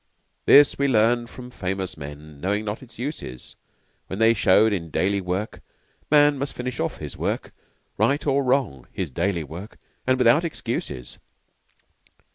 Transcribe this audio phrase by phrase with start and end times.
[0.47, 3.55] This we learned from famous men Knowing not its uses
[4.07, 5.61] When they showed in daily work
[6.09, 7.53] Man must finish off his work
[7.99, 9.77] Right or wrong, his daily work
[10.07, 11.19] And without excuses.